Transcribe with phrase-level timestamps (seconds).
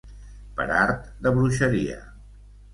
[0.59, 2.03] Per art de bruixeria.